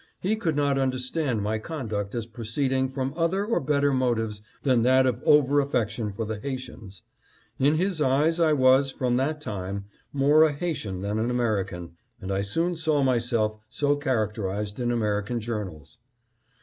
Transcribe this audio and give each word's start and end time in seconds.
He 0.19 0.35
could 0.35 0.55
not 0.55 0.79
understand 0.79 1.43
my 1.43 1.59
con 1.59 1.87
duct 1.87 2.15
as 2.15 2.25
proceeding 2.25 2.89
from 2.89 3.13
other 3.15 3.45
or 3.45 3.59
better 3.59 3.93
motives 3.93 4.41
than 4.63 4.81
that 4.81 5.05
of 5.05 5.21
over 5.23 5.59
affection 5.59 6.11
for 6.11 6.25
the 6.25 6.39
Haitians. 6.39 7.03
In 7.59 7.75
his 7.75 8.01
eyes 8.01 8.39
I 8.39 8.51
was, 8.53 8.89
from 8.89 9.17
that 9.17 9.39
time, 9.39 9.85
more 10.11 10.41
a 10.41 10.53
Haitian 10.53 11.01
than 11.01 11.19
an 11.19 11.29
American, 11.29 11.91
and 12.19 12.31
I 12.31 12.41
soon 12.41 12.75
saw 12.75 13.03
myself 13.03 13.63
so 13.69 13.95
characterized 13.95 14.79
in 14.79 14.89
American 14.89 15.39
journals. 15.39 15.99